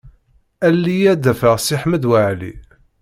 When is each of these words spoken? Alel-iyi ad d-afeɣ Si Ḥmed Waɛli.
Alel-iyi 0.67 1.07
ad 1.13 1.19
d-afeɣ 1.23 1.55
Si 1.59 1.75
Ḥmed 1.81 2.03
Waɛli. 2.09 2.53